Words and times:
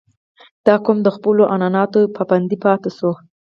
•دا 0.65 0.75
قوم 0.85 0.97
د 1.03 1.07
خپلو 1.15 1.43
عنعناتو 1.53 1.99
پابند 2.15 2.49
پاتې 2.63 2.89
شوی. 2.97 3.13